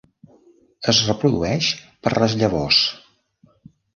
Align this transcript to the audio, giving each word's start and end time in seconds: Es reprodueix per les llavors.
Es 0.93 1.01
reprodueix 1.09 1.69
per 2.07 2.13
les 2.25 2.37
llavors. 2.43 2.79